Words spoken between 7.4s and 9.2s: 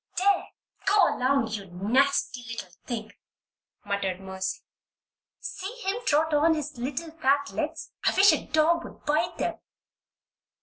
legs. I wish a dog would